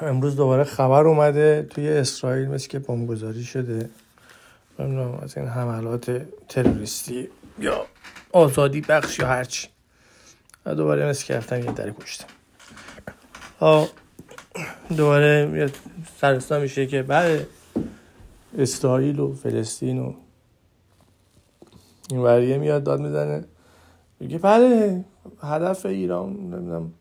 [0.00, 3.90] امروز دوباره خبر اومده توی اسرائیل مثل که بمبگذاری شده.
[4.78, 7.28] نمی‌دونم از این حملات تروریستی
[7.58, 7.86] یا
[8.32, 9.68] آزادی بخش یا هرچی
[10.64, 12.26] دوباره مثل که رفتن یه دری کشتن
[14.96, 15.70] دوباره
[16.12, 17.46] یه میشه که بعد
[18.58, 20.14] اسرائیل و فلسطین و
[22.10, 23.44] این وریه میاد داد می‌زنه.
[24.20, 25.04] میگه بله
[25.42, 26.92] هدف ایران نمی‌دونم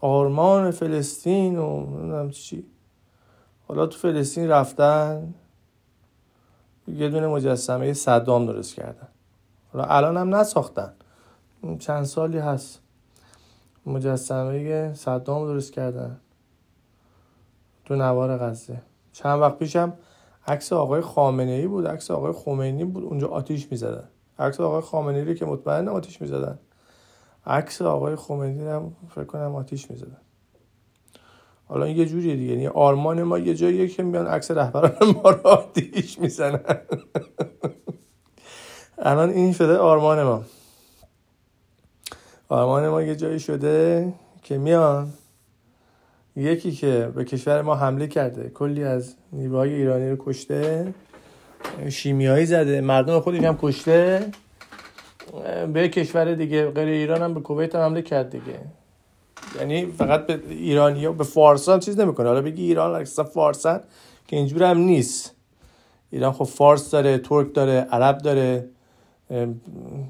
[0.00, 2.66] آرمان فلسطین و نمی‌دونم چی.
[3.68, 5.34] حالا تو فلسطین رفتن
[6.88, 9.08] یه دونه مجسمه صدام درست کردن.
[9.72, 10.92] حالا الان هم نساختن.
[11.78, 12.80] چند سالی هست.
[13.86, 16.20] مجسمه صدام درست کردن.
[17.84, 18.82] تو نوار غزه.
[19.12, 19.92] چند وقت پیشم
[20.46, 23.04] عکس آقای خامنه ای بود عکس آقای خمینی بود.
[23.04, 24.08] اونجا آتیش می‌زدن.
[24.38, 26.58] عکس آقای خامنه ای که مطمئن آتیش می‌زدن.
[27.48, 30.16] عکس آقای خمینی هم فکر کنم آتیش می‌زدن.
[31.64, 32.52] حالا یه جوریه دیگه.
[32.52, 36.60] یعنی آرمان ما یه جاییه که میان عکس رهبران ما رو آتیش می‌زنن.
[38.98, 40.42] الان این شده آرمان ما.
[42.48, 45.12] آرمان ما یه جایی شده که میان.
[46.36, 48.48] یکی که به کشور ما حمله کرده.
[48.48, 50.94] کلی از نیروهای ایرانی رو کشته.
[51.88, 52.80] شیمیایی زده.
[52.80, 54.30] مردم خودش هم کشته.
[55.72, 58.60] به کشور دیگه غیر ایران هم به کویت هم حمله کرد دیگه.
[59.58, 62.28] یعنی فقط به ایرانی ها به فارسان چیز نمی‌کنه.
[62.28, 63.80] حالا بگی ایران اکثر فارسن
[64.26, 65.34] که اینجور هم نیست.
[66.10, 68.68] ایران خب فارس داره ترک داره عرب داره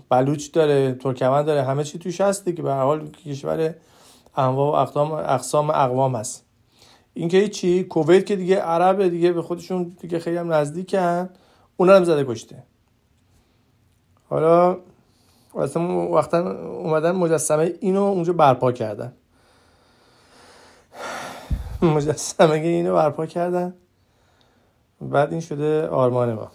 [0.09, 2.63] بلوچ داره ترکمن داره همه چی توش هست دیگه.
[2.63, 3.75] به هر حال کشور
[4.37, 6.45] انواع و اقسام اقسام اقوام هست.
[7.15, 11.31] این که چی کویت که دیگه عربه دیگه به خودشون دیگه خیلی هم نزدیکن
[11.77, 12.63] اونا هم زده کشته.
[14.29, 14.79] حالا
[15.55, 19.13] وقتا وقتا اومدن مجسمه اینو اونجا برپا کردن.
[21.83, 23.75] مجسمه اینو برپا کردن.
[25.01, 26.51] بعد این شده آرمان ما.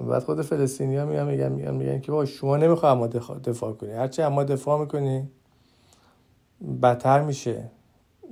[0.00, 3.92] بعد خود فلسطینی ها میگن میگن میگن میگن که با شما نمی‌خواه اما دفاع کنی.
[3.92, 5.30] هرچی اما دفاع می‌کنی
[6.82, 7.70] بدتر میشه.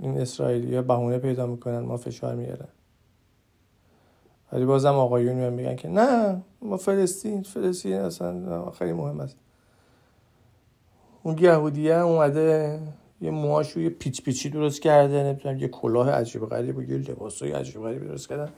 [0.03, 2.69] این اسرائیلی ها بهونه پیدا می‌کنن ما فشار میارن.
[4.53, 9.37] ولی بازم آقایون میان میگن که نه ما فلسطین فلسطین اصلا خیلی مهم است.
[11.23, 12.81] اون یهودیه اومده
[13.21, 17.53] یه موهاشو یه پیچ پیچی درست کرده نمی‌تونم یه کلاه عجیب غریب و یه لباسای
[17.53, 18.49] عجیب غریب درست کردن.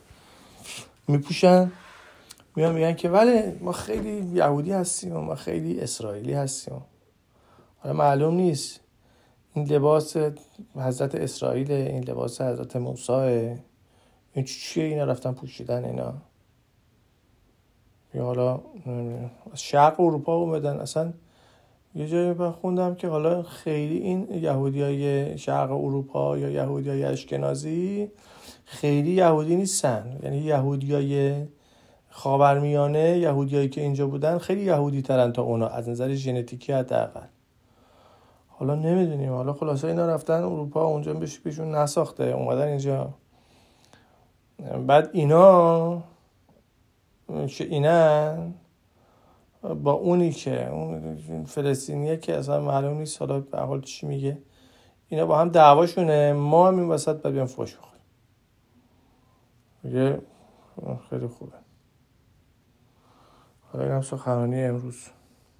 [1.09, 1.73] میپوشن
[2.57, 6.83] میان میگن که ولی ما خیلی یهودی هستیم و ما خیلی اسرائیلی هستیم.
[7.79, 8.81] حالا معلوم نیست.
[9.55, 10.17] این لباس
[10.77, 13.55] حضرت اسرائیل این لباس حضرت موسی
[14.37, 16.15] این چیه اینا رفتن پوشیدن اینا؟
[18.15, 18.61] یا حالا
[19.53, 20.77] از شرق اروپا اومدن.
[20.77, 21.13] اصلا
[21.95, 28.11] یه جایی خوندم که حالا خیلی این یهودی های شرق اروپا یا یهودی های اشکنازی
[28.65, 30.21] خیلی یهودی نیستن.
[30.23, 31.45] یعنی یهودی های
[32.09, 37.27] خاورمیانه یهودیایی که اینجا بودن خیلی یهودی ترن تا اونا از نظر ژنتیکی حداقل.
[38.49, 39.33] حالا نمی‌دونیم.
[39.33, 42.25] حالا خلاصه اینا رفتن اروپا اونجا بهش بهشون نساخته.
[42.25, 43.15] اومدن اینجا.
[44.87, 46.03] بعد اینا
[47.61, 48.37] اینا
[49.63, 54.39] با اونی که اون فلسطینیه که اصلا معلوم نیست حالا به حال چی میگه
[55.09, 58.03] اینا با هم دعواشونه ما هم این وسط باید بیان فوش بخوریم.
[59.83, 60.23] میگه
[61.11, 61.53] خیلی خوبه.
[63.73, 65.09] حالا این هم سخنرانی امروز.